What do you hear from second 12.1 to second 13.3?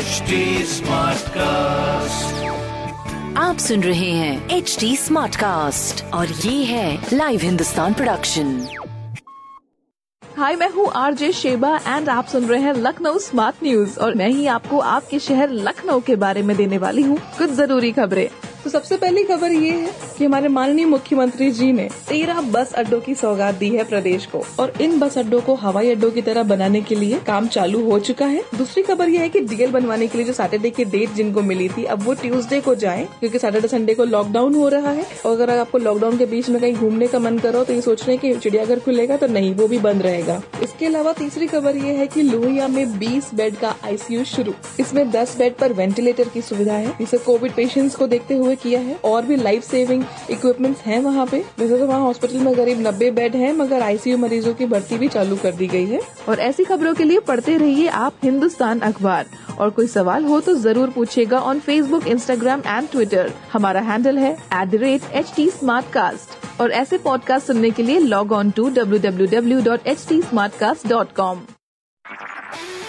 सुन रहे हैं लखनऊ